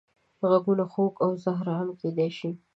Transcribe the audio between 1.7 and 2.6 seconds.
هم کېدای شي